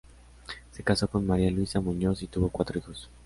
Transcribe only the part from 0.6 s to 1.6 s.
Se casó con María